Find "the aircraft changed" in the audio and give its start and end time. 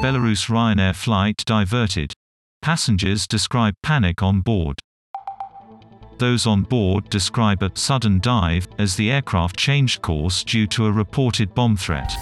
8.94-10.00